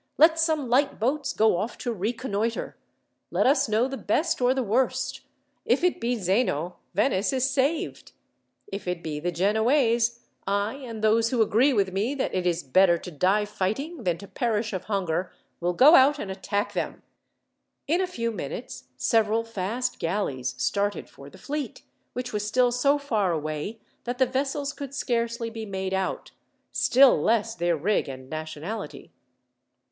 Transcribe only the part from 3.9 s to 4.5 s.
best